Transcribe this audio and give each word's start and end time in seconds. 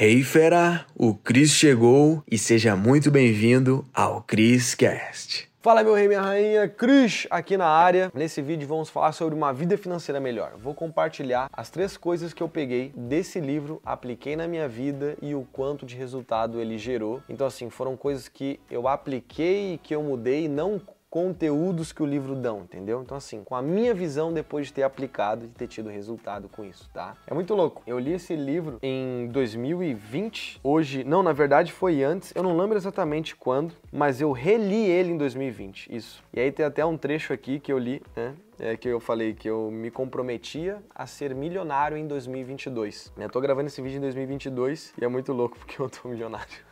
Hey 0.00 0.22
fera, 0.22 0.86
o 0.94 1.12
Cris 1.12 1.50
chegou 1.50 2.22
e 2.30 2.38
seja 2.38 2.76
muito 2.76 3.10
bem-vindo 3.10 3.84
ao 3.92 4.22
Cris 4.22 4.72
Cast. 4.72 5.50
Fala 5.60 5.82
meu 5.82 5.92
rei, 5.92 6.06
minha 6.06 6.22
rainha, 6.22 6.68
Cris 6.68 7.26
aqui 7.28 7.56
na 7.56 7.66
área. 7.66 8.08
Nesse 8.14 8.40
vídeo 8.40 8.68
vamos 8.68 8.88
falar 8.88 9.10
sobre 9.10 9.34
uma 9.34 9.52
vida 9.52 9.76
financeira 9.76 10.20
melhor. 10.20 10.52
Vou 10.56 10.72
compartilhar 10.72 11.50
as 11.52 11.68
três 11.68 11.96
coisas 11.96 12.32
que 12.32 12.40
eu 12.40 12.48
peguei 12.48 12.92
desse 12.96 13.40
livro, 13.40 13.82
apliquei 13.84 14.36
na 14.36 14.46
minha 14.46 14.68
vida 14.68 15.16
e 15.20 15.34
o 15.34 15.44
quanto 15.52 15.84
de 15.84 15.96
resultado 15.96 16.60
ele 16.60 16.78
gerou. 16.78 17.20
Então 17.28 17.44
assim, 17.44 17.68
foram 17.68 17.96
coisas 17.96 18.28
que 18.28 18.60
eu 18.70 18.86
apliquei 18.86 19.74
e 19.74 19.78
que 19.78 19.92
eu 19.92 20.00
mudei, 20.00 20.48
não 20.48 20.80
conteúdos 21.10 21.92
que 21.92 22.02
o 22.02 22.06
livro 22.06 22.34
dão, 22.34 22.60
entendeu? 22.60 23.02
Então 23.02 23.16
assim, 23.16 23.42
com 23.44 23.54
a 23.54 23.62
minha 23.62 23.94
visão 23.94 24.32
depois 24.32 24.66
de 24.66 24.74
ter 24.74 24.82
aplicado 24.82 25.46
e 25.46 25.48
ter 25.48 25.66
tido 25.66 25.88
resultado 25.88 26.48
com 26.48 26.64
isso, 26.64 26.88
tá? 26.92 27.16
É 27.26 27.34
muito 27.34 27.54
louco. 27.54 27.82
Eu 27.86 27.98
li 27.98 28.12
esse 28.12 28.36
livro 28.36 28.78
em 28.82 29.28
2020. 29.28 30.60
Hoje, 30.62 31.04
não, 31.04 31.22
na 31.22 31.32
verdade 31.32 31.72
foi 31.72 32.02
antes. 32.02 32.32
Eu 32.34 32.42
não 32.42 32.56
lembro 32.56 32.76
exatamente 32.76 33.34
quando, 33.34 33.74
mas 33.90 34.20
eu 34.20 34.32
reli 34.32 34.86
ele 34.86 35.12
em 35.12 35.16
2020. 35.16 35.94
Isso. 35.94 36.22
E 36.32 36.40
aí 36.40 36.52
tem 36.52 36.64
até 36.64 36.84
um 36.84 36.96
trecho 36.96 37.32
aqui 37.32 37.58
que 37.58 37.72
eu 37.72 37.78
li, 37.78 38.02
né? 38.14 38.34
É 38.60 38.76
que 38.76 38.88
eu 38.88 38.98
falei 38.98 39.34
que 39.34 39.48
eu 39.48 39.70
me 39.70 39.88
comprometia 39.88 40.82
a 40.92 41.06
ser 41.06 41.32
milionário 41.32 41.96
em 41.96 42.08
2022. 42.08 43.12
Eu 43.16 43.30
tô 43.30 43.40
gravando 43.40 43.68
esse 43.68 43.80
vídeo 43.80 43.98
em 43.98 44.00
2022 44.00 44.94
e 45.00 45.04
é 45.04 45.08
muito 45.08 45.32
louco 45.32 45.56
porque 45.56 45.80
eu 45.80 45.88
tô 45.88 46.08
milionário. 46.08 46.67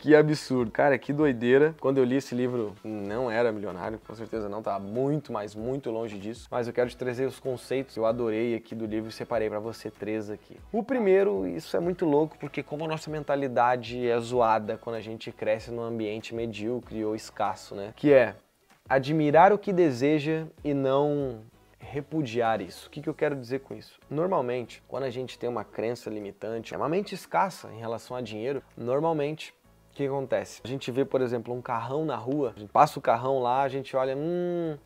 Que 0.00 0.14
absurdo. 0.14 0.70
Cara, 0.70 0.98
que 0.98 1.12
doideira. 1.12 1.74
Quando 1.78 1.98
eu 1.98 2.04
li 2.04 2.16
esse 2.16 2.34
livro, 2.34 2.74
não 2.82 3.30
era 3.30 3.52
milionário, 3.52 4.00
com 4.06 4.14
certeza 4.14 4.48
não, 4.48 4.62
tá 4.62 4.78
muito, 4.78 5.30
mas 5.30 5.54
muito 5.54 5.90
longe 5.90 6.18
disso. 6.18 6.48
Mas 6.50 6.66
eu 6.66 6.72
quero 6.72 6.88
te 6.88 6.96
trazer 6.96 7.26
os 7.26 7.38
conceitos 7.38 7.94
que 7.94 8.00
eu 8.00 8.06
adorei 8.06 8.54
aqui 8.54 8.74
do 8.74 8.86
livro 8.86 9.10
e 9.10 9.12
separei 9.12 9.50
para 9.50 9.60
você 9.60 9.90
três 9.90 10.30
aqui. 10.30 10.56
O 10.72 10.82
primeiro, 10.82 11.46
isso 11.46 11.76
é 11.76 11.80
muito 11.80 12.06
louco, 12.06 12.38
porque 12.38 12.62
como 12.62 12.86
a 12.86 12.88
nossa 12.88 13.10
mentalidade 13.10 14.08
é 14.08 14.18
zoada 14.18 14.78
quando 14.78 14.96
a 14.96 15.00
gente 15.00 15.30
cresce 15.30 15.70
num 15.70 15.82
ambiente 15.82 16.34
medíocre 16.34 17.04
ou 17.04 17.14
escasso, 17.14 17.74
né? 17.74 17.92
Que 17.94 18.10
é 18.12 18.34
admirar 18.88 19.52
o 19.52 19.58
que 19.58 19.70
deseja 19.70 20.46
e 20.64 20.72
não 20.72 21.42
repudiar 21.78 22.60
isso. 22.60 22.86
O 22.86 22.90
que, 22.90 23.02
que 23.02 23.08
eu 23.08 23.14
quero 23.14 23.36
dizer 23.36 23.60
com 23.60 23.74
isso? 23.74 23.98
Normalmente, 24.08 24.82
quando 24.88 25.04
a 25.04 25.10
gente 25.10 25.38
tem 25.38 25.48
uma 25.48 25.64
crença 25.64 26.08
limitante, 26.08 26.72
é 26.72 26.76
uma 26.76 26.88
mente 26.88 27.14
escassa 27.14 27.68
em 27.72 27.78
relação 27.78 28.16
a 28.16 28.20
dinheiro, 28.20 28.62
normalmente 28.76 29.52
o 29.90 29.94
que 29.94 30.06
acontece? 30.06 30.60
A 30.64 30.68
gente 30.68 30.90
vê, 30.90 31.04
por 31.04 31.20
exemplo, 31.20 31.54
um 31.54 31.60
carrão 31.60 32.04
na 32.04 32.16
rua, 32.16 32.52
a 32.56 32.58
gente 32.58 32.70
passa 32.70 32.98
o 32.98 33.02
carrão 33.02 33.40
lá, 33.40 33.62
a 33.62 33.68
gente 33.68 33.96
olha, 33.96 34.16
hum, 34.16 34.76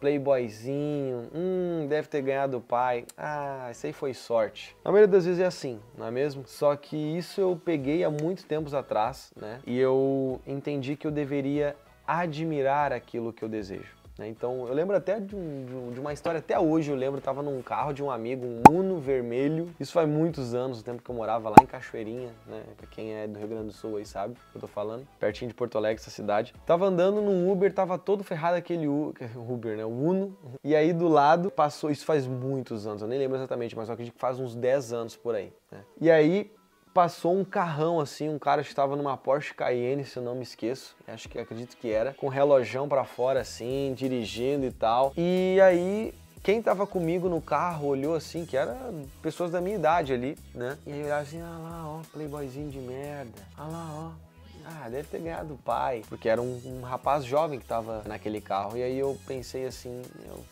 playboyzinho, 0.00 1.28
hum, 1.32 1.86
deve 1.88 2.08
ter 2.08 2.22
ganhado 2.22 2.58
o 2.58 2.60
pai, 2.60 3.04
ah, 3.16 3.68
isso 3.70 3.86
aí 3.86 3.92
foi 3.92 4.12
sorte. 4.12 4.76
Na 4.84 4.90
maioria 4.90 5.06
das 5.06 5.24
vezes 5.24 5.40
é 5.40 5.46
assim, 5.46 5.80
não 5.96 6.06
é 6.06 6.10
mesmo? 6.10 6.44
Só 6.46 6.74
que 6.74 6.96
isso 6.96 7.40
eu 7.40 7.60
peguei 7.64 8.02
há 8.02 8.10
muitos 8.10 8.44
tempos 8.44 8.74
atrás, 8.74 9.32
né? 9.36 9.60
E 9.66 9.78
eu 9.78 10.40
entendi 10.46 10.96
que 10.96 11.06
eu 11.06 11.10
deveria 11.10 11.76
admirar 12.06 12.92
aquilo 12.92 13.32
que 13.32 13.44
eu 13.44 13.48
desejo. 13.48 14.01
Né? 14.18 14.28
Então 14.28 14.66
eu 14.66 14.74
lembro 14.74 14.96
até 14.96 15.18
de, 15.18 15.34
um, 15.34 15.90
de, 15.92 16.00
uma 16.00 16.12
história, 16.12 16.38
até 16.38 16.58
hoje 16.58 16.90
eu 16.90 16.96
lembro, 16.96 17.18
eu 17.18 17.22
tava 17.22 17.42
num 17.42 17.60
carro 17.62 17.92
de 17.92 18.02
um 18.02 18.10
amigo, 18.10 18.46
um 18.46 18.62
Uno 18.70 18.98
vermelho. 18.98 19.74
Isso 19.78 19.92
faz 19.92 20.08
muitos 20.08 20.54
anos, 20.54 20.80
o 20.80 20.84
tempo 20.84 21.02
que 21.02 21.10
eu 21.10 21.14
morava 21.14 21.48
lá 21.48 21.56
em 21.62 21.66
Cachoeirinha, 21.66 22.30
né? 22.46 22.62
Pra 22.76 22.86
quem 22.86 23.14
é 23.14 23.26
do 23.26 23.38
Rio 23.38 23.48
Grande 23.48 23.66
do 23.66 23.72
Sul 23.72 23.96
aí 23.96 24.06
sabe 24.06 24.34
o 24.34 24.52
que 24.52 24.56
eu 24.56 24.60
tô 24.60 24.68
falando. 24.68 25.06
Pertinho 25.18 25.48
de 25.48 25.54
Porto 25.54 25.76
Alegre, 25.78 26.00
essa 26.00 26.10
cidade. 26.10 26.54
Tava 26.66 26.86
andando 26.86 27.20
num 27.20 27.50
Uber, 27.50 27.72
tava 27.72 27.98
todo 27.98 28.22
ferrado 28.22 28.56
aquele 28.56 28.86
Uber, 28.86 29.76
né? 29.76 29.84
O 29.84 29.88
Uno. 29.88 30.36
E 30.64 30.74
aí 30.74 30.92
do 30.92 31.08
lado 31.08 31.50
passou, 31.50 31.90
isso 31.90 32.04
faz 32.04 32.26
muitos 32.26 32.86
anos, 32.86 33.02
eu 33.02 33.08
nem 33.08 33.18
lembro 33.18 33.36
exatamente, 33.36 33.76
mas 33.76 33.88
eu 33.88 33.94
acredito 33.94 34.14
que 34.14 34.20
faz 34.20 34.38
uns 34.38 34.54
10 34.54 34.92
anos 34.92 35.16
por 35.16 35.34
aí. 35.34 35.52
Né? 35.70 35.80
E 36.00 36.10
aí 36.10 36.52
passou 36.92 37.38
um 37.38 37.44
carrão 37.44 38.00
assim, 38.00 38.28
um 38.28 38.38
cara 38.38 38.60
estava 38.60 38.96
numa 38.96 39.16
Porsche 39.16 39.54
Cayenne, 39.54 40.04
se 40.04 40.16
eu 40.16 40.22
não 40.22 40.34
me 40.34 40.42
esqueço, 40.42 40.94
acho 41.08 41.28
que 41.28 41.38
acredito 41.38 41.76
que 41.76 41.90
era, 41.90 42.12
com 42.14 42.28
relojão 42.28 42.88
para 42.88 43.04
fora 43.04 43.40
assim, 43.40 43.94
dirigindo 43.96 44.66
e 44.66 44.72
tal. 44.72 45.12
E 45.16 45.58
aí 45.60 46.14
quem 46.42 46.60
tava 46.60 46.86
comigo 46.86 47.28
no 47.28 47.40
carro 47.40 47.86
olhou 47.86 48.16
assim, 48.16 48.44
que 48.44 48.56
era 48.56 48.76
pessoas 49.22 49.50
da 49.50 49.60
minha 49.60 49.76
idade 49.76 50.12
ali, 50.12 50.36
né? 50.54 50.76
E 50.86 50.92
aí 50.92 51.04
olhava 51.04 51.22
assim, 51.22 51.40
ah 51.40 51.58
lá, 51.62 51.88
ó, 51.88 52.00
playboyzinho 52.12 52.68
de 52.68 52.78
merda. 52.78 53.40
Ah 53.56 53.68
lá, 53.68 53.90
ó. 53.92 54.32
Ah, 54.64 54.88
deve 54.88 55.08
ter 55.08 55.20
ganhado 55.20 55.54
o 55.54 55.58
pai. 55.58 56.02
Porque 56.08 56.28
era 56.28 56.40
um, 56.40 56.60
um 56.64 56.82
rapaz 56.82 57.24
jovem 57.24 57.58
que 57.58 57.64
tava 57.64 58.02
naquele 58.06 58.40
carro. 58.40 58.76
E 58.76 58.82
aí 58.82 58.98
eu 58.98 59.18
pensei 59.26 59.66
assim, 59.66 60.02
eu 60.24 60.44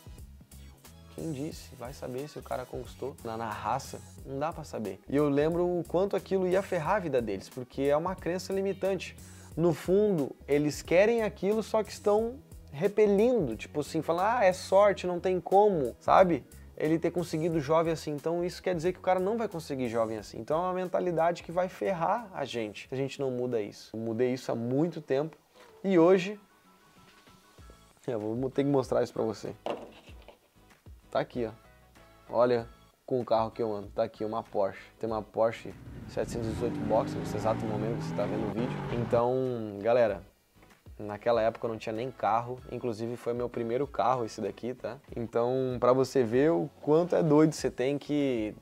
quem 1.14 1.32
disse? 1.32 1.74
Vai 1.76 1.92
saber 1.92 2.28
se 2.28 2.38
o 2.38 2.42
cara 2.42 2.64
conquistou 2.64 3.16
na, 3.24 3.36
na 3.36 3.50
raça. 3.50 4.00
Não 4.24 4.38
dá 4.38 4.52
para 4.52 4.64
saber. 4.64 5.00
E 5.08 5.16
eu 5.16 5.28
lembro 5.28 5.66
o 5.66 5.84
quanto 5.84 6.16
aquilo 6.16 6.46
ia 6.46 6.62
ferrar 6.62 6.96
a 6.96 7.00
vida 7.00 7.20
deles, 7.20 7.48
porque 7.48 7.82
é 7.82 7.96
uma 7.96 8.14
crença 8.14 8.52
limitante. 8.52 9.16
No 9.56 9.74
fundo, 9.74 10.34
eles 10.46 10.80
querem 10.82 11.22
aquilo, 11.22 11.62
só 11.62 11.82
que 11.82 11.90
estão 11.90 12.38
repelindo, 12.72 13.56
tipo 13.56 13.80
assim, 13.80 14.00
falar, 14.00 14.38
ah, 14.38 14.44
é 14.44 14.52
sorte, 14.52 15.06
não 15.06 15.18
tem 15.18 15.40
como, 15.40 15.96
sabe? 16.00 16.44
Ele 16.76 16.98
ter 16.98 17.10
conseguido 17.10 17.60
jovem 17.60 17.92
assim. 17.92 18.12
Então 18.12 18.44
isso 18.44 18.62
quer 18.62 18.74
dizer 18.74 18.92
que 18.92 18.98
o 18.98 19.02
cara 19.02 19.20
não 19.20 19.36
vai 19.36 19.48
conseguir 19.48 19.88
jovem 19.88 20.16
assim. 20.16 20.38
Então 20.38 20.56
é 20.58 20.62
uma 20.62 20.74
mentalidade 20.74 21.42
que 21.42 21.52
vai 21.52 21.68
ferrar 21.68 22.30
a 22.32 22.44
gente 22.44 22.88
se 22.88 22.94
a 22.94 22.96
gente 22.96 23.20
não 23.20 23.30
muda 23.30 23.60
isso. 23.60 23.94
Eu 23.94 24.00
mudei 24.00 24.32
isso 24.32 24.50
há 24.50 24.54
muito 24.54 25.02
tempo 25.02 25.36
e 25.84 25.98
hoje 25.98 26.40
eu 28.06 28.18
vou 28.18 28.50
ter 28.50 28.64
que 28.64 28.70
mostrar 28.70 29.02
isso 29.02 29.12
pra 29.12 29.22
você. 29.22 29.54
Tá 31.10 31.18
aqui, 31.18 31.44
ó. 31.44 31.50
Olha 32.32 32.68
com 33.04 33.20
o 33.20 33.24
carro 33.24 33.50
que 33.50 33.60
eu 33.60 33.74
ando. 33.74 33.88
Tá 33.88 34.04
aqui 34.04 34.24
uma 34.24 34.44
Porsche. 34.44 34.80
Tem 34.98 35.10
uma 35.10 35.20
Porsche 35.20 35.74
718 36.08 36.78
Boxer 36.86 37.18
nesse 37.18 37.36
exato 37.36 37.64
momento 37.66 37.98
que 37.98 38.04
você 38.04 38.14
tá 38.14 38.24
vendo 38.24 38.48
o 38.48 38.54
vídeo. 38.54 38.78
Então, 38.92 39.34
galera, 39.82 40.22
naquela 40.96 41.42
época 41.42 41.66
eu 41.66 41.70
não 41.70 41.78
tinha 41.78 41.92
nem 41.92 42.12
carro, 42.12 42.60
inclusive 42.70 43.16
foi 43.16 43.32
meu 43.32 43.48
primeiro 43.48 43.88
carro 43.88 44.24
esse 44.24 44.40
daqui, 44.40 44.72
tá? 44.72 44.98
Então, 45.16 45.76
para 45.80 45.92
você 45.92 46.22
ver 46.22 46.52
o 46.52 46.70
quanto 46.80 47.16
é 47.16 47.22
doido, 47.24 47.52
você 47.52 47.70
tem 47.70 47.98
que 47.98 48.54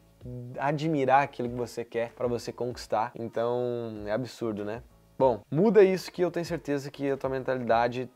admirar 0.59 1.23
aquilo 1.23 1.51
que 1.51 1.55
você 1.55 1.85
quer 1.85 2.13
para 2.13 2.27
você 2.27 2.51
conquistar. 2.51 3.13
Então, 3.15 4.05
é 4.07 4.13
absurdo, 4.13 4.65
né? 4.65 4.83
Bom, 5.19 5.43
muda 5.51 5.83
isso 5.83 6.11
que 6.11 6.23
eu 6.23 6.31
tenho 6.31 6.47
certeza 6.47 6.91
que 6.91 7.11
a 7.11 7.17
tua 7.17 7.29
mentalidade 7.29 8.09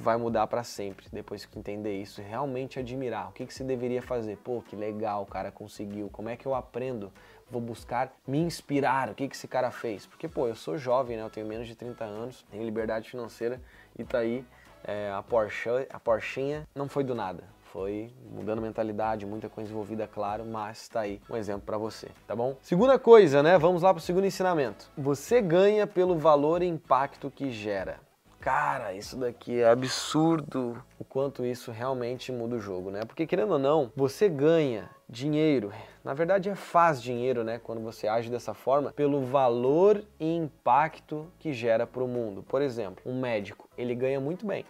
vai 0.00 0.16
mudar 0.16 0.46
para 0.46 0.64
sempre 0.64 1.06
depois 1.12 1.44
que 1.44 1.58
entender 1.58 2.00
isso, 2.00 2.22
realmente 2.22 2.78
admirar 2.78 3.28
o 3.28 3.32
que, 3.32 3.46
que 3.46 3.52
se 3.52 3.62
deveria 3.62 4.00
fazer. 4.00 4.36
Pô, 4.38 4.62
que 4.62 4.74
legal, 4.74 5.22
o 5.22 5.26
cara 5.26 5.52
conseguiu. 5.52 6.08
Como 6.08 6.28
é 6.28 6.36
que 6.36 6.46
eu 6.46 6.54
aprendo? 6.54 7.12
Vou 7.50 7.60
buscar 7.60 8.12
me 8.26 8.38
inspirar. 8.38 9.10
O 9.10 9.14
que, 9.14 9.28
que 9.28 9.36
esse 9.36 9.46
cara 9.46 9.70
fez? 9.70 10.06
Porque, 10.06 10.26
pô, 10.26 10.48
eu 10.48 10.54
sou 10.54 10.78
jovem, 10.78 11.16
né? 11.16 11.22
Eu 11.22 11.30
tenho 11.30 11.46
menos 11.46 11.68
de 11.68 11.74
30 11.74 12.04
anos, 12.04 12.44
tenho 12.50 12.64
liberdade 12.64 13.10
financeira 13.10 13.60
e 13.98 14.02
tá 14.02 14.18
aí 14.18 14.44
é, 14.84 15.12
a 15.12 15.22
Porsche, 15.22 15.86
a 15.90 16.00
Porschinha 16.00 16.66
não 16.74 16.88
foi 16.88 17.04
do 17.04 17.14
nada. 17.14 17.44
Foi 17.72 18.10
mudando 18.32 18.60
mentalidade, 18.60 19.24
muita 19.24 19.48
coisa 19.48 19.70
envolvida, 19.70 20.08
claro, 20.08 20.44
mas 20.44 20.88
tá 20.88 21.00
aí 21.00 21.20
um 21.30 21.36
exemplo 21.36 21.62
para 21.64 21.78
você, 21.78 22.08
tá 22.26 22.34
bom? 22.34 22.56
Segunda 22.62 22.98
coisa, 22.98 23.44
né? 23.44 23.56
Vamos 23.58 23.82
lá 23.82 23.94
pro 23.94 24.02
segundo 24.02 24.26
ensinamento. 24.26 24.90
Você 24.98 25.40
ganha 25.40 25.86
pelo 25.86 26.18
valor 26.18 26.62
e 26.62 26.66
impacto 26.66 27.30
que 27.30 27.52
gera. 27.52 28.09
Cara, 28.40 28.94
isso 28.94 29.18
daqui 29.18 29.60
é 29.60 29.68
absurdo 29.68 30.82
o 30.98 31.04
quanto 31.04 31.44
isso 31.44 31.70
realmente 31.70 32.32
muda 32.32 32.56
o 32.56 32.60
jogo, 32.60 32.90
né? 32.90 33.04
Porque 33.04 33.26
querendo 33.26 33.52
ou 33.52 33.58
não, 33.58 33.92
você 33.94 34.30
ganha 34.30 34.88
dinheiro, 35.06 35.70
na 36.02 36.14
verdade 36.14 36.48
é 36.48 36.54
faz 36.54 37.02
dinheiro, 37.02 37.44
né? 37.44 37.60
Quando 37.62 37.82
você 37.82 38.08
age 38.08 38.30
dessa 38.30 38.54
forma, 38.54 38.92
pelo 38.92 39.20
valor 39.20 40.02
e 40.18 40.34
impacto 40.34 41.30
que 41.38 41.52
gera 41.52 41.86
para 41.86 42.02
o 42.02 42.08
mundo. 42.08 42.42
Por 42.42 42.62
exemplo, 42.62 43.02
um 43.04 43.20
médico, 43.20 43.68
ele 43.76 43.94
ganha 43.94 44.18
muito 44.18 44.46
bem. 44.46 44.64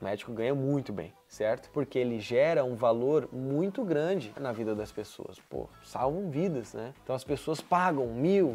O 0.00 0.04
médico 0.04 0.32
ganha 0.32 0.54
muito 0.54 0.92
bem, 0.92 1.12
certo? 1.26 1.70
Porque 1.70 1.98
ele 1.98 2.20
gera 2.20 2.64
um 2.64 2.76
valor 2.76 3.28
muito 3.32 3.84
grande 3.84 4.32
na 4.38 4.52
vida 4.52 4.72
das 4.74 4.92
pessoas. 4.92 5.38
Pô, 5.50 5.68
salvam 5.82 6.30
vidas, 6.30 6.72
né? 6.72 6.94
Então 7.02 7.16
as 7.16 7.24
pessoas 7.24 7.60
pagam 7.60 8.06
mil, 8.06 8.54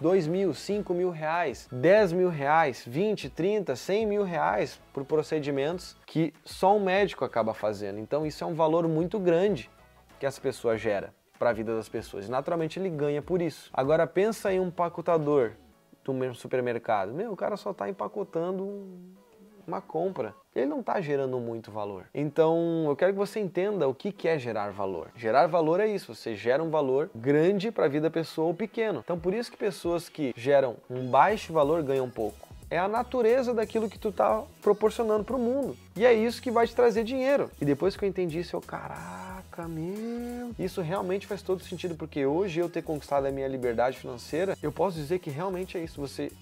dois 0.00 0.28
mil, 0.28 0.54
cinco 0.54 0.94
mil 0.94 1.10
reais, 1.10 1.68
dez 1.72 2.12
mil 2.12 2.28
reais, 2.28 2.84
vinte, 2.86 3.28
trinta, 3.28 3.74
cem 3.74 4.06
mil 4.06 4.22
reais 4.22 4.80
por 4.92 5.04
procedimentos 5.04 5.96
que 6.06 6.32
só 6.44 6.76
um 6.76 6.84
médico 6.84 7.24
acaba 7.24 7.52
fazendo. 7.52 7.98
Então 7.98 8.24
isso 8.24 8.44
é 8.44 8.46
um 8.46 8.54
valor 8.54 8.86
muito 8.86 9.18
grande 9.18 9.68
que 10.20 10.26
as 10.26 10.38
pessoas 10.38 10.80
gera 10.80 11.12
para 11.40 11.50
a 11.50 11.52
vida 11.52 11.74
das 11.74 11.88
pessoas. 11.88 12.28
Naturalmente 12.28 12.78
ele 12.78 12.88
ganha 12.88 13.20
por 13.20 13.42
isso. 13.42 13.68
Agora 13.72 14.06
pensa 14.06 14.52
em 14.52 14.60
um 14.60 14.68
empacotador 14.68 15.54
do 16.04 16.14
mesmo 16.14 16.36
supermercado. 16.36 17.12
Meu, 17.12 17.32
o 17.32 17.36
cara 17.36 17.56
só 17.56 17.72
está 17.72 17.88
empacotando 17.88 18.86
uma 19.66 19.80
compra. 19.80 20.34
Ele 20.54 20.66
não 20.66 20.80
está 20.80 21.00
gerando 21.00 21.38
muito 21.38 21.70
valor. 21.70 22.06
Então, 22.14 22.86
eu 22.86 22.96
quero 22.96 23.12
que 23.12 23.18
você 23.18 23.40
entenda 23.40 23.88
o 23.88 23.94
que 23.94 24.28
é 24.28 24.38
gerar 24.38 24.70
valor. 24.70 25.08
Gerar 25.16 25.46
valor 25.46 25.80
é 25.80 25.86
isso, 25.86 26.14
você 26.14 26.34
gera 26.36 26.62
um 26.62 26.70
valor 26.70 27.10
grande 27.14 27.70
para 27.70 27.86
a 27.86 27.88
vida 27.88 28.08
da 28.08 28.10
pessoa 28.10 28.48
ou 28.48 28.54
pequeno. 28.54 29.00
Então, 29.04 29.18
por 29.18 29.34
isso 29.34 29.50
que 29.50 29.56
pessoas 29.56 30.08
que 30.08 30.32
geram 30.36 30.76
um 30.88 31.08
baixo 31.08 31.52
valor 31.52 31.82
ganham 31.82 32.08
pouco. 32.08 32.48
É 32.70 32.78
a 32.78 32.88
natureza 32.88 33.52
daquilo 33.52 33.90
que 33.90 33.98
tu 33.98 34.10
tá 34.10 34.42
proporcionando 34.62 35.24
para 35.24 35.36
o 35.36 35.38
mundo. 35.38 35.76
E 35.96 36.04
é 36.04 36.12
isso 36.12 36.40
que 36.40 36.50
vai 36.50 36.66
te 36.66 36.74
trazer 36.74 37.04
dinheiro. 37.04 37.50
E 37.60 37.64
depois 37.64 37.96
que 37.96 38.04
eu 38.04 38.08
entendi 38.08 38.38
isso, 38.40 38.56
eu, 38.56 38.60
caraca, 38.60 39.34
Caraca, 39.54 39.68
meu. 39.68 40.52
Isso 40.58 40.80
realmente 40.80 41.28
faz 41.28 41.40
todo 41.40 41.62
sentido, 41.62 41.94
porque 41.94 42.26
hoje 42.26 42.58
eu 42.58 42.68
ter 42.68 42.82
conquistado 42.82 43.26
a 43.26 43.30
minha 43.30 43.46
liberdade 43.46 43.96
financeira, 43.96 44.58
eu 44.60 44.72
posso 44.72 44.96
dizer 44.96 45.20
que 45.20 45.30
realmente 45.30 45.78
é 45.78 45.84
isso. 45.84 46.00
Você 46.00 46.32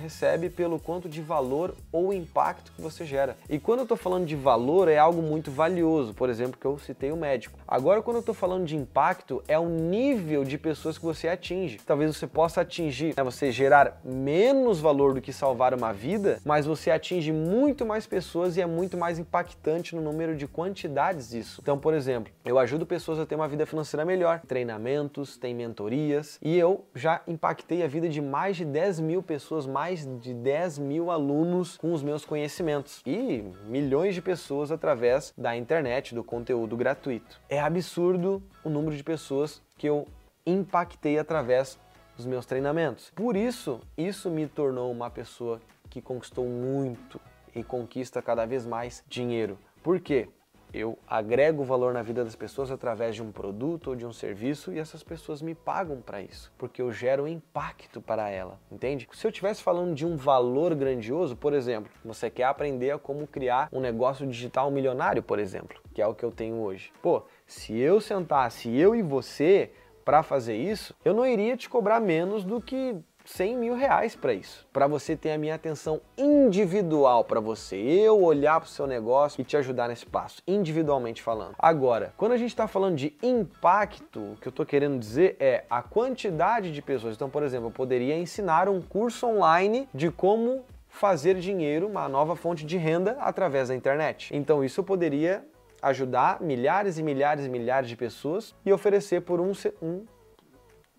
recebe 0.00 0.48
pelo 0.48 0.80
quanto 0.80 1.08
de 1.08 1.20
valor 1.20 1.74
ou 1.92 2.12
impacto 2.12 2.72
que 2.72 2.80
você 2.80 3.04
gera. 3.04 3.36
E 3.48 3.58
quando 3.58 3.80
eu 3.80 3.82
estou 3.84 3.96
falando 3.96 4.26
de 4.26 4.34
valor, 4.34 4.88
é 4.88 4.98
algo 4.98 5.22
muito 5.22 5.50
valioso, 5.50 6.14
por 6.14 6.30
exemplo, 6.30 6.58
que 6.58 6.66
eu 6.66 6.78
citei 6.78 7.12
o 7.12 7.16
médico. 7.16 7.58
Agora, 7.70 8.02
quando 8.02 8.16
eu 8.16 8.20
estou 8.20 8.34
falando 8.34 8.64
de 8.64 8.76
impacto, 8.76 9.42
é 9.46 9.58
o 9.58 9.68
nível 9.68 10.44
de 10.44 10.58
pessoas 10.58 10.98
que 10.98 11.04
você 11.04 11.28
atinge. 11.28 11.78
Talvez 11.86 12.16
você 12.16 12.26
possa 12.26 12.62
atingir, 12.62 13.14
né, 13.16 13.22
você 13.22 13.52
gerar 13.52 14.00
menos 14.04 14.80
valor 14.80 15.14
do 15.14 15.20
que 15.20 15.32
salvar 15.32 15.72
uma 15.72 15.92
vida, 15.92 16.40
mas 16.44 16.66
você 16.66 16.90
atinge 16.90 17.32
muito 17.32 17.86
mais 17.86 18.06
pessoas 18.06 18.56
e 18.56 18.60
é 18.60 18.66
muito 18.66 18.96
mais 18.96 19.18
impactante 19.18 19.94
no 19.94 20.02
número 20.02 20.34
de 20.34 20.48
quantidades 20.48 21.30
disso. 21.30 21.60
Então, 21.62 21.78
por 21.78 21.94
exemplo, 21.94 22.32
eu 22.44 22.58
ajudo 22.58 22.84
pessoas 22.84 23.18
a 23.20 23.26
ter 23.26 23.34
uma 23.34 23.46
vida 23.46 23.64
financeira 23.64 24.04
melhor, 24.04 24.40
treinamentos, 24.40 25.36
tem 25.36 25.54
mentorias, 25.54 26.38
e 26.42 26.58
eu 26.58 26.84
já 26.94 27.20
impactei 27.28 27.82
a 27.82 27.86
vida 27.86 28.08
de 28.08 28.20
mais 28.20 28.56
de 28.56 28.64
10 28.64 29.00
mil 29.00 29.22
pessoas 29.22 29.66
mais 29.66 29.80
mais 29.80 30.06
de 30.20 30.34
10 30.34 30.78
mil 30.78 31.10
alunos 31.10 31.76
com 31.76 31.92
os 31.92 32.02
meus 32.02 32.24
conhecimentos 32.24 33.02
e 33.06 33.42
milhões 33.66 34.14
de 34.14 34.22
pessoas 34.22 34.70
através 34.70 35.32
da 35.36 35.56
internet, 35.56 36.14
do 36.14 36.22
conteúdo 36.22 36.76
gratuito. 36.76 37.40
É 37.48 37.59
absurdo 37.60 38.42
o 38.64 38.70
número 38.70 38.96
de 38.96 39.02
pessoas 39.02 39.62
que 39.76 39.86
eu 39.86 40.06
impactei 40.46 41.18
através 41.18 41.78
dos 42.16 42.26
meus 42.26 42.46
treinamentos. 42.46 43.10
Por 43.14 43.36
isso, 43.36 43.80
isso 43.96 44.30
me 44.30 44.46
tornou 44.46 44.90
uma 44.90 45.10
pessoa 45.10 45.60
que 45.88 46.00
conquistou 46.00 46.46
muito 46.46 47.20
e 47.54 47.62
conquista 47.62 48.22
cada 48.22 48.46
vez 48.46 48.66
mais 48.66 49.02
dinheiro. 49.08 49.58
Por 49.82 50.00
quê? 50.00 50.28
Eu 50.72 50.98
agrego 51.06 51.64
valor 51.64 51.92
na 51.92 52.02
vida 52.02 52.24
das 52.24 52.36
pessoas 52.36 52.70
através 52.70 53.14
de 53.14 53.22
um 53.22 53.32
produto 53.32 53.88
ou 53.88 53.96
de 53.96 54.06
um 54.06 54.12
serviço 54.12 54.72
e 54.72 54.78
essas 54.78 55.02
pessoas 55.02 55.42
me 55.42 55.54
pagam 55.54 56.00
para 56.00 56.20
isso, 56.20 56.52
porque 56.56 56.80
eu 56.80 56.92
gero 56.92 57.26
impacto 57.26 58.00
para 58.00 58.28
ela, 58.28 58.58
entende? 58.70 59.08
Se 59.12 59.26
eu 59.26 59.30
estivesse 59.30 59.62
falando 59.62 59.94
de 59.94 60.06
um 60.06 60.16
valor 60.16 60.74
grandioso, 60.74 61.36
por 61.36 61.52
exemplo, 61.52 61.90
você 62.04 62.30
quer 62.30 62.44
aprender 62.44 62.90
a 62.90 62.98
como 62.98 63.26
criar 63.26 63.68
um 63.72 63.80
negócio 63.80 64.26
digital 64.26 64.70
milionário, 64.70 65.22
por 65.22 65.38
exemplo, 65.38 65.80
que 65.94 66.02
é 66.02 66.06
o 66.06 66.14
que 66.14 66.24
eu 66.24 66.30
tenho 66.30 66.56
hoje. 66.56 66.92
Pô, 67.02 67.22
se 67.46 67.78
eu 67.78 68.00
sentasse 68.00 68.74
eu 68.76 68.94
e 68.94 69.02
você 69.02 69.72
para 70.04 70.22
fazer 70.22 70.56
isso, 70.56 70.94
eu 71.04 71.14
não 71.14 71.26
iria 71.26 71.56
te 71.56 71.68
cobrar 71.68 72.00
menos 72.00 72.44
do 72.44 72.60
que 72.60 72.96
100 73.36 73.56
mil 73.56 73.74
reais 73.76 74.16
para 74.16 74.34
isso, 74.34 74.66
para 74.72 74.88
você 74.88 75.14
ter 75.14 75.30
a 75.30 75.38
minha 75.38 75.54
atenção 75.54 76.00
individual 76.18 77.24
para 77.24 77.38
você, 77.38 77.76
eu 77.76 78.20
olhar 78.20 78.60
para 78.60 78.66
o 78.66 78.70
seu 78.70 78.88
negócio 78.88 79.40
e 79.40 79.44
te 79.44 79.56
ajudar 79.56 79.88
nesse 79.88 80.04
passo, 80.04 80.42
individualmente 80.48 81.22
falando. 81.22 81.54
Agora, 81.58 82.12
quando 82.16 82.32
a 82.32 82.36
gente 82.36 82.50
está 82.50 82.66
falando 82.66 82.96
de 82.96 83.16
impacto, 83.22 84.32
o 84.32 84.36
que 84.40 84.48
eu 84.48 84.50
estou 84.50 84.66
querendo 84.66 84.98
dizer 84.98 85.36
é 85.38 85.64
a 85.70 85.80
quantidade 85.80 86.72
de 86.72 86.82
pessoas. 86.82 87.14
Então, 87.14 87.30
por 87.30 87.44
exemplo, 87.44 87.68
eu 87.68 87.72
poderia 87.72 88.18
ensinar 88.18 88.68
um 88.68 88.82
curso 88.82 89.28
online 89.28 89.88
de 89.94 90.10
como 90.10 90.64
fazer 90.88 91.36
dinheiro, 91.36 91.86
uma 91.86 92.08
nova 92.08 92.34
fonte 92.34 92.66
de 92.66 92.76
renda 92.76 93.16
através 93.20 93.68
da 93.68 93.76
internet. 93.76 94.34
Então, 94.34 94.64
isso 94.64 94.80
eu 94.80 94.84
poderia 94.84 95.44
ajudar 95.80 96.40
milhares 96.40 96.98
e 96.98 97.02
milhares 97.02 97.46
e 97.46 97.48
milhares 97.48 97.88
de 97.88 97.96
pessoas 97.96 98.56
e 98.66 98.72
oferecer 98.72 99.22
por 99.22 99.40
um, 99.40 99.52
um 99.80 100.04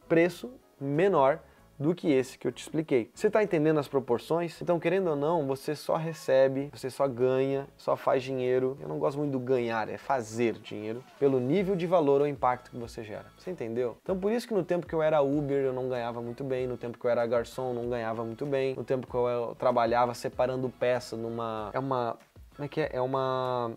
preço 0.07 0.49
menor 0.79 1.41
do 1.81 1.95
que 1.95 2.11
esse 2.11 2.37
que 2.37 2.47
eu 2.47 2.51
te 2.51 2.61
expliquei. 2.61 3.09
Você 3.13 3.27
está 3.27 3.43
entendendo 3.43 3.79
as 3.79 3.87
proporções? 3.87 4.61
Então, 4.61 4.79
querendo 4.79 5.09
ou 5.09 5.15
não, 5.15 5.47
você 5.47 5.75
só 5.75 5.95
recebe, 5.95 6.69
você 6.71 6.89
só 6.89 7.07
ganha, 7.07 7.67
só 7.77 7.95
faz 7.95 8.23
dinheiro. 8.23 8.77
Eu 8.79 8.87
não 8.87 8.99
gosto 8.99 9.17
muito 9.17 9.31
do 9.31 9.39
ganhar, 9.39 9.89
é 9.89 9.97
fazer 9.97 10.53
dinheiro 10.53 11.03
pelo 11.19 11.39
nível 11.39 11.75
de 11.75 11.87
valor 11.87 12.21
ou 12.21 12.27
impacto 12.27 12.71
que 12.71 12.77
você 12.77 13.03
gera. 13.03 13.25
Você 13.37 13.51
entendeu? 13.51 13.97
Então, 14.01 14.17
por 14.17 14.31
isso 14.31 14.47
que 14.47 14.53
no 14.53 14.63
tempo 14.63 14.85
que 14.85 14.93
eu 14.93 15.01
era 15.01 15.21
Uber, 15.21 15.63
eu 15.63 15.73
não 15.73 15.89
ganhava 15.89 16.21
muito 16.21 16.43
bem, 16.43 16.67
no 16.67 16.77
tempo 16.77 16.97
que 16.97 17.05
eu 17.05 17.11
era 17.11 17.25
garçom, 17.25 17.73
não 17.73 17.89
ganhava 17.89 18.23
muito 18.23 18.45
bem, 18.45 18.75
no 18.75 18.83
tempo 18.83 19.07
que 19.07 19.15
eu 19.15 19.55
trabalhava 19.57 20.13
separando 20.13 20.69
peça 20.69 21.15
numa 21.15 21.69
é 21.73 21.79
uma 21.79 22.17
como 22.55 22.65
é 22.65 22.67
que 22.67 22.81
é? 22.81 22.89
É 22.93 23.01
uma 23.01 23.71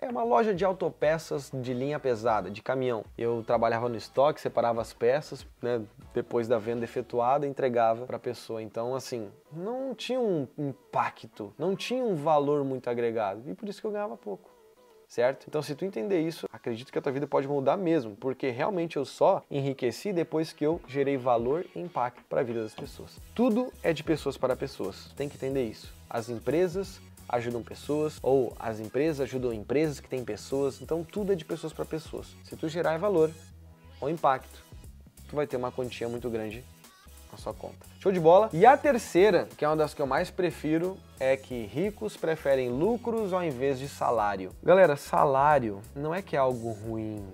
é 0.00 0.08
uma 0.08 0.22
loja 0.22 0.54
de 0.54 0.64
autopeças 0.64 1.50
de 1.52 1.74
linha 1.74 2.00
pesada, 2.00 2.50
de 2.50 2.62
caminhão. 2.62 3.04
Eu 3.18 3.44
trabalhava 3.46 3.88
no 3.88 3.96
estoque, 3.96 4.40
separava 4.40 4.80
as 4.80 4.92
peças, 4.92 5.46
né, 5.60 5.82
depois 6.14 6.48
da 6.48 6.58
venda 6.58 6.84
efetuada, 6.84 7.46
entregava 7.46 8.06
para 8.06 8.16
a 8.16 8.20
pessoa. 8.20 8.62
Então, 8.62 8.94
assim, 8.94 9.30
não 9.52 9.94
tinha 9.94 10.20
um 10.20 10.48
impacto, 10.56 11.52
não 11.58 11.76
tinha 11.76 12.02
um 12.02 12.14
valor 12.14 12.64
muito 12.64 12.88
agregado. 12.88 13.42
E 13.48 13.54
por 13.54 13.68
isso 13.68 13.80
que 13.80 13.86
eu 13.86 13.92
ganhava 13.92 14.16
pouco. 14.16 14.50
Certo? 15.06 15.46
Então, 15.48 15.60
se 15.60 15.74
tu 15.74 15.84
entender 15.84 16.20
isso, 16.20 16.46
acredito 16.52 16.92
que 16.92 16.98
a 16.98 17.02
tua 17.02 17.10
vida 17.10 17.26
pode 17.26 17.48
mudar 17.48 17.76
mesmo, 17.76 18.14
porque 18.14 18.48
realmente 18.50 18.96
eu 18.96 19.04
só 19.04 19.42
enriqueci 19.50 20.12
depois 20.12 20.52
que 20.52 20.64
eu 20.64 20.80
gerei 20.86 21.16
valor 21.16 21.66
e 21.74 21.80
impacto 21.80 22.22
para 22.28 22.42
a 22.42 22.44
vida 22.44 22.62
das 22.62 22.76
pessoas. 22.76 23.18
Tudo 23.34 23.72
é 23.82 23.92
de 23.92 24.04
pessoas 24.04 24.38
para 24.38 24.54
pessoas. 24.54 25.12
Tem 25.16 25.28
que 25.28 25.34
entender 25.34 25.64
isso. 25.64 25.92
As 26.08 26.28
empresas 26.28 27.00
ajudam 27.30 27.62
pessoas, 27.62 28.18
ou 28.22 28.54
as 28.58 28.80
empresas 28.80 29.20
ajudam 29.20 29.52
empresas 29.52 30.00
que 30.00 30.08
têm 30.08 30.24
pessoas, 30.24 30.80
então 30.82 31.04
tudo 31.04 31.32
é 31.32 31.36
de 31.36 31.44
pessoas 31.44 31.72
para 31.72 31.84
pessoas. 31.84 32.26
Se 32.44 32.56
tu 32.56 32.68
gerar 32.68 32.98
valor 32.98 33.30
ou 34.00 34.10
impacto, 34.10 34.62
tu 35.28 35.36
vai 35.36 35.46
ter 35.46 35.56
uma 35.56 35.70
quantia 35.70 36.08
muito 36.08 36.28
grande 36.28 36.64
na 37.30 37.38
sua 37.38 37.54
conta. 37.54 37.86
Show 38.00 38.10
de 38.10 38.18
bola? 38.18 38.50
E 38.52 38.66
a 38.66 38.76
terceira, 38.76 39.48
que 39.56 39.64
é 39.64 39.68
uma 39.68 39.76
das 39.76 39.94
que 39.94 40.02
eu 40.02 40.06
mais 40.06 40.30
prefiro, 40.30 40.98
é 41.18 41.36
que 41.36 41.66
ricos 41.66 42.16
preferem 42.16 42.68
lucros 42.68 43.32
ao 43.32 43.44
invés 43.44 43.78
de 43.78 43.88
salário. 43.88 44.50
Galera, 44.62 44.96
salário 44.96 45.80
não 45.94 46.14
é 46.14 46.20
que 46.20 46.34
é 46.34 46.38
algo 46.38 46.72
ruim, 46.72 47.24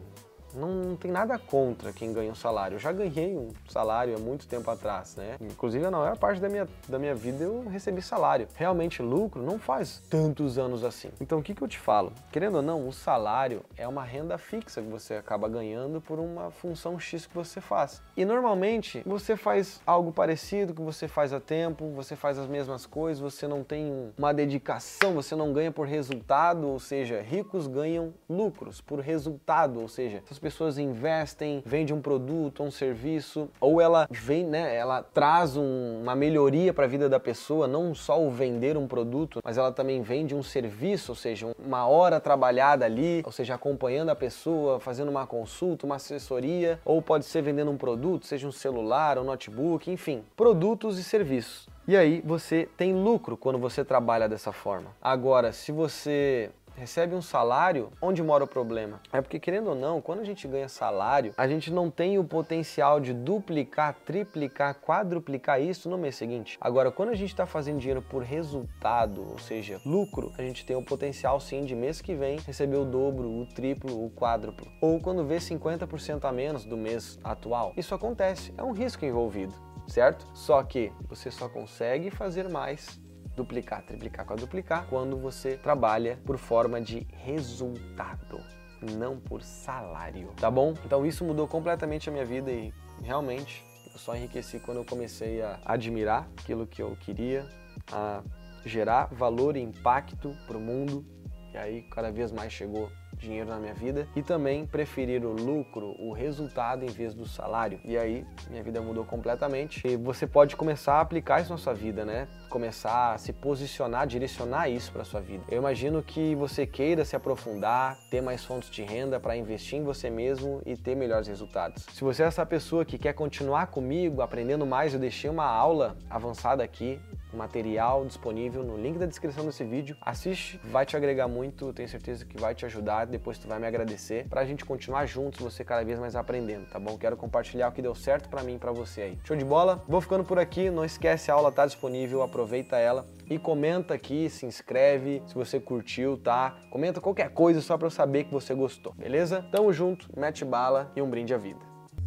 não, 0.56 0.74
não, 0.74 0.96
tem 0.96 1.10
nada 1.10 1.38
contra 1.38 1.92
quem 1.92 2.12
ganha 2.12 2.30
um 2.30 2.34
salário. 2.34 2.76
Eu 2.76 2.78
já 2.78 2.92
ganhei 2.92 3.36
um 3.36 3.50
salário 3.68 4.14
há 4.16 4.18
muito 4.18 4.46
tempo 4.46 4.70
atrás, 4.70 5.16
né? 5.16 5.36
Inclusive, 5.40 5.84
na 5.84 5.90
maior 5.90 6.16
parte 6.16 6.40
da 6.40 6.48
minha, 6.48 6.68
da 6.88 6.98
minha 6.98 7.14
vida 7.14 7.44
eu 7.44 7.68
recebi 7.68 8.02
salário. 8.02 8.48
Realmente, 8.54 9.02
lucro 9.02 9.42
não 9.42 9.58
faz 9.58 10.02
tantos 10.08 10.58
anos 10.58 10.82
assim. 10.84 11.10
Então, 11.20 11.38
o 11.38 11.42
que, 11.42 11.54
que 11.54 11.62
eu 11.62 11.68
te 11.68 11.78
falo? 11.78 12.12
Querendo 12.32 12.56
ou 12.56 12.62
não, 12.62 12.88
o 12.88 12.92
salário 12.92 13.62
é 13.76 13.86
uma 13.86 14.02
renda 14.02 14.38
fixa 14.38 14.80
que 14.80 14.88
você 14.88 15.14
acaba 15.14 15.48
ganhando 15.48 16.00
por 16.00 16.18
uma 16.18 16.50
função 16.50 16.98
X 16.98 17.26
que 17.26 17.34
você 17.34 17.60
faz. 17.60 18.02
E 18.16 18.24
normalmente, 18.24 19.02
você 19.04 19.36
faz 19.36 19.80
algo 19.86 20.12
parecido 20.12 20.74
que 20.74 20.82
você 20.82 21.06
faz 21.06 21.32
há 21.32 21.40
tempo, 21.40 21.90
você 21.94 22.16
faz 22.16 22.38
as 22.38 22.46
mesmas 22.46 22.86
coisas, 22.86 23.20
você 23.20 23.46
não 23.46 23.62
tem 23.62 24.12
uma 24.16 24.32
dedicação, 24.32 25.14
você 25.14 25.34
não 25.34 25.52
ganha 25.52 25.70
por 25.70 25.86
resultado, 25.86 26.66
ou 26.66 26.78
seja, 26.78 27.20
ricos 27.20 27.66
ganham 27.66 28.14
lucros 28.28 28.80
por 28.80 29.00
resultado, 29.00 29.80
ou 29.80 29.88
seja, 29.88 30.22
essas 30.24 30.38
pessoas 30.46 30.78
investem, 30.78 31.60
vende 31.66 31.92
um 31.92 32.00
produto, 32.00 32.62
um 32.62 32.70
serviço, 32.70 33.48
ou 33.60 33.80
ela 33.80 34.06
vem, 34.08 34.44
né, 34.44 34.76
ela 34.76 35.02
traz 35.02 35.56
um, 35.56 36.00
uma 36.00 36.14
melhoria 36.14 36.72
para 36.72 36.84
a 36.84 36.88
vida 36.88 37.08
da 37.08 37.18
pessoa, 37.18 37.66
não 37.66 37.92
só 37.96 38.22
o 38.22 38.30
vender 38.30 38.76
um 38.76 38.86
produto, 38.86 39.40
mas 39.42 39.58
ela 39.58 39.72
também 39.72 40.02
vende 40.02 40.36
um 40.36 40.44
serviço, 40.44 41.10
ou 41.10 41.16
seja, 41.16 41.52
uma 41.58 41.88
hora 41.88 42.20
trabalhada 42.20 42.84
ali, 42.84 43.22
ou 43.26 43.32
seja, 43.32 43.56
acompanhando 43.56 44.10
a 44.10 44.14
pessoa, 44.14 44.78
fazendo 44.78 45.08
uma 45.08 45.26
consulta, 45.26 45.84
uma 45.84 45.96
assessoria, 45.96 46.78
ou 46.84 47.02
pode 47.02 47.24
ser 47.24 47.42
vendendo 47.42 47.72
um 47.72 47.76
produto, 47.76 48.24
seja 48.24 48.46
um 48.46 48.52
celular, 48.52 49.18
um 49.18 49.24
notebook, 49.24 49.90
enfim, 49.90 50.22
produtos 50.36 50.96
e 50.96 51.02
serviços. 51.02 51.66
E 51.88 51.96
aí 51.96 52.22
você 52.24 52.68
tem 52.76 52.94
lucro 52.94 53.36
quando 53.36 53.58
você 53.58 53.84
trabalha 53.84 54.28
dessa 54.28 54.52
forma. 54.52 54.90
Agora, 55.02 55.52
se 55.52 55.72
você 55.72 56.50
recebe 56.76 57.14
um 57.14 57.22
salário, 57.22 57.90
onde 58.00 58.22
mora 58.22 58.44
o 58.44 58.46
problema? 58.46 59.00
É 59.12 59.20
porque, 59.20 59.40
querendo 59.40 59.70
ou 59.70 59.74
não, 59.74 60.00
quando 60.00 60.20
a 60.20 60.24
gente 60.24 60.46
ganha 60.46 60.68
salário, 60.68 61.34
a 61.36 61.48
gente 61.48 61.72
não 61.72 61.90
tem 61.90 62.18
o 62.18 62.24
potencial 62.24 63.00
de 63.00 63.12
duplicar, 63.12 63.94
triplicar, 64.04 64.74
quadruplicar 64.74 65.60
isso 65.60 65.88
no 65.88 65.98
mês 65.98 66.16
seguinte. 66.16 66.58
Agora, 66.60 66.90
quando 66.90 67.08
a 67.10 67.14
gente 67.14 67.30
está 67.30 67.46
fazendo 67.46 67.78
dinheiro 67.78 68.02
por 68.02 68.22
resultado, 68.22 69.26
ou 69.30 69.38
seja, 69.38 69.80
lucro, 69.84 70.32
a 70.38 70.42
gente 70.42 70.64
tem 70.64 70.76
o 70.76 70.82
potencial 70.82 71.40
sim 71.40 71.64
de 71.64 71.74
mês 71.74 72.00
que 72.00 72.14
vem 72.14 72.38
receber 72.38 72.76
o 72.76 72.84
dobro, 72.84 73.28
o 73.28 73.46
triplo, 73.46 74.04
o 74.04 74.10
quádruplo. 74.10 74.70
Ou 74.80 75.00
quando 75.00 75.24
vê 75.24 75.36
50% 75.36 76.24
a 76.24 76.32
menos 76.32 76.64
do 76.64 76.76
mês 76.76 77.18
atual. 77.24 77.72
Isso 77.76 77.94
acontece, 77.94 78.52
é 78.56 78.62
um 78.62 78.72
risco 78.72 79.04
envolvido 79.04 79.54
certo? 79.88 80.26
Só 80.34 80.62
que 80.62 80.92
você 81.08 81.30
só 81.30 81.48
consegue 81.48 82.10
fazer 82.10 82.48
mais 82.48 83.00
duplicar, 83.36 83.82
triplicar, 83.82 84.24
quadruplicar 84.24 84.86
quando 84.88 85.18
você 85.18 85.56
trabalha 85.56 86.18
por 86.24 86.38
forma 86.38 86.80
de 86.80 87.06
resultado, 87.12 88.40
não 88.80 89.18
por 89.20 89.42
salário, 89.42 90.32
tá 90.40 90.50
bom? 90.50 90.74
Então 90.84 91.04
isso 91.04 91.24
mudou 91.24 91.46
completamente 91.46 92.08
a 92.08 92.12
minha 92.12 92.24
vida 92.24 92.50
e 92.50 92.72
realmente 93.02 93.64
eu 93.92 93.98
só 93.98 94.16
enriqueci 94.16 94.58
quando 94.58 94.78
eu 94.78 94.84
comecei 94.84 95.42
a 95.42 95.60
admirar 95.64 96.28
aquilo 96.38 96.66
que 96.66 96.82
eu 96.82 96.96
queria, 96.96 97.46
a 97.92 98.22
gerar 98.64 99.06
valor 99.12 99.56
e 99.56 99.60
impacto 99.60 100.34
para 100.46 100.56
o 100.56 100.60
mundo 100.60 101.04
e 101.52 101.56
aí 101.56 101.82
cada 101.82 102.10
vez 102.10 102.32
mais 102.32 102.52
chegou 102.52 102.90
dinheiro 103.18 103.48
na 103.48 103.58
minha 103.58 103.74
vida 103.74 104.06
e 104.14 104.22
também 104.22 104.66
preferir 104.66 105.24
o 105.24 105.32
lucro, 105.32 105.94
o 105.98 106.12
resultado 106.12 106.84
em 106.84 106.88
vez 106.88 107.14
do 107.14 107.26
salário. 107.26 107.80
E 107.84 107.96
aí 107.96 108.24
minha 108.48 108.62
vida 108.62 108.80
mudou 108.80 109.04
completamente. 109.04 109.86
E 109.86 109.96
você 109.96 110.26
pode 110.26 110.56
começar 110.56 110.94
a 110.94 111.00
aplicar 111.00 111.40
isso 111.40 111.50
na 111.50 111.58
sua 111.58 111.74
vida, 111.74 112.04
né? 112.04 112.28
Começar 112.48 113.14
a 113.14 113.18
se 113.18 113.32
posicionar, 113.32 114.06
direcionar 114.06 114.68
isso 114.68 114.92
para 114.92 115.04
sua 115.04 115.20
vida. 115.20 115.44
Eu 115.48 115.58
imagino 115.58 116.02
que 116.02 116.34
você 116.34 116.66
queira 116.66 117.04
se 117.04 117.16
aprofundar, 117.16 117.98
ter 118.10 118.20
mais 118.20 118.44
fontes 118.44 118.70
de 118.70 118.82
renda 118.82 119.18
para 119.18 119.36
investir 119.36 119.78
em 119.78 119.82
você 119.82 120.08
mesmo 120.08 120.62
e 120.64 120.76
ter 120.76 120.94
melhores 120.94 121.28
resultados. 121.28 121.84
Se 121.92 122.02
você 122.02 122.22
é 122.22 122.26
essa 122.26 122.46
pessoa 122.46 122.84
que 122.84 122.98
quer 122.98 123.12
continuar 123.12 123.68
comigo, 123.68 124.22
aprendendo 124.22 124.66
mais, 124.66 124.94
eu 124.94 125.00
deixei 125.00 125.28
uma 125.28 125.46
aula 125.46 125.96
avançada 126.08 126.62
aqui 126.62 127.00
material 127.36 128.04
disponível 128.04 128.64
no 128.64 128.76
link 128.76 128.98
da 128.98 129.06
descrição 129.06 129.44
desse 129.44 129.62
vídeo. 129.64 129.96
Assiste, 130.00 130.60
vai 130.64 130.86
te 130.86 130.96
agregar 130.96 131.28
muito, 131.28 131.72
tenho 131.72 131.88
certeza 131.88 132.24
que 132.24 132.40
vai 132.40 132.54
te 132.54 132.64
ajudar. 132.64 133.06
Depois 133.06 133.38
tu 133.38 133.46
vai 133.46 133.58
me 133.58 133.66
agradecer 133.66 134.26
pra 134.28 134.44
gente 134.44 134.64
continuar 134.64 135.06
juntos, 135.06 135.40
você 135.40 135.64
cada 135.64 135.84
vez 135.84 135.98
mais 135.98 136.16
aprendendo, 136.16 136.66
tá 136.66 136.78
bom? 136.78 136.96
Quero 136.96 137.16
compartilhar 137.16 137.68
o 137.68 137.72
que 137.72 137.82
deu 137.82 137.94
certo 137.94 138.28
para 138.28 138.42
mim 138.42 138.54
e 138.54 138.58
para 138.58 138.72
você 138.72 139.02
aí. 139.02 139.18
Show 139.24 139.36
de 139.36 139.44
bola? 139.44 139.84
Vou 139.86 140.00
ficando 140.00 140.24
por 140.24 140.38
aqui, 140.38 140.70
não 140.70 140.84
esquece 140.84 141.30
a 141.30 141.34
aula 141.34 141.52
tá 141.52 141.66
disponível, 141.66 142.22
aproveita 142.22 142.76
ela 142.76 143.06
e 143.28 143.38
comenta 143.38 143.94
aqui, 143.94 144.30
se 144.30 144.46
inscreve 144.46 145.22
se 145.26 145.34
você 145.34 145.60
curtiu, 145.60 146.16
tá? 146.16 146.56
Comenta 146.70 147.00
qualquer 147.00 147.30
coisa 147.30 147.60
só 147.60 147.76
para 147.76 147.86
eu 147.86 147.90
saber 147.90 148.24
que 148.24 148.32
você 148.32 148.54
gostou, 148.54 148.92
beleza? 148.94 149.44
Tamo 149.50 149.72
junto, 149.72 150.08
mete 150.16 150.44
bala 150.44 150.90
e 150.96 151.02
um 151.02 151.10
brinde 151.10 151.34
à 151.34 151.38
vida. 151.38 151.60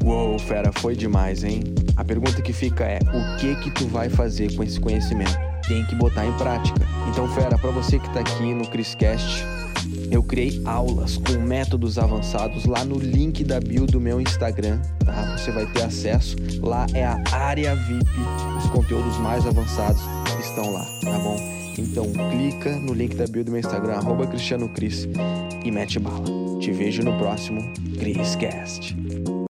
Uou, 0.04 0.40
fera, 0.40 0.72
foi 0.72 0.96
demais, 0.96 1.44
hein? 1.44 1.64
A 2.00 2.04
pergunta 2.06 2.42
que 2.42 2.54
fica 2.54 2.86
é: 2.86 3.00
o 3.14 3.38
que 3.38 3.56
que 3.58 3.70
tu 3.72 3.86
vai 3.88 4.10
fazer 4.10 4.56
com 4.56 4.64
esse 4.64 4.80
conhecimento? 4.80 5.38
Tem 5.68 5.86
que 5.86 5.96
botar 5.96 6.26
em 6.26 6.32
prática. 6.38 6.80
Então, 7.10 7.28
fera, 7.28 7.58
para 7.58 7.72
você 7.72 8.00
que 8.00 8.10
tá 8.14 8.22
aqui 8.22 8.54
no 8.54 8.66
Criscast, 8.66 9.46
eu 10.10 10.24
criei 10.24 10.62
aulas 10.64 11.18
com 11.18 11.34
métodos 11.34 12.00
avançados 12.00 12.64
lá 12.64 12.86
no 12.86 12.98
link 12.98 13.44
da 13.44 13.60
bio 13.60 13.86
do 13.86 14.00
meu 14.00 14.22
Instagram, 14.22 14.80
tá? 15.06 15.38
Você 15.38 15.52
vai 15.52 15.66
ter 15.68 15.84
acesso. 15.84 16.38
Lá 16.62 16.88
é 16.94 17.04
a 17.04 17.22
área 17.34 17.76
VIP, 17.76 18.10
os 18.58 18.70
conteúdos 18.70 19.18
mais 19.18 19.46
avançados 19.46 20.02
estão 20.40 20.72
lá, 20.72 20.86
tá 21.04 21.20
bom? 21.20 21.38
Então 21.78 22.06
clica 22.32 22.78
no 22.78 22.94
link 22.94 23.14
da 23.16 23.28
bio 23.28 23.44
do 23.44 23.52
meu 23.52 23.60
Instagram, 23.60 23.96
arroba 23.96 24.26
Cristiano 24.26 24.70
Cris, 24.70 25.06
e 25.66 25.70
mete 25.70 26.00
bala. 26.00 26.24
Te 26.62 26.72
vejo 26.72 27.04
no 27.04 27.18
próximo 27.18 27.62
Criscast. 28.00 28.96